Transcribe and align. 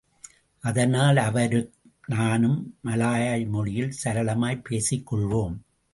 அதனால் 0.63 1.17
அவரும் 1.17 1.69
நானும் 2.07 2.77
மலாய் 2.83 3.45
மொழியில் 3.45 3.93
சரளமாய் 4.03 4.63
பேசிக் 4.63 5.13
கொள்வோம். 5.13 5.55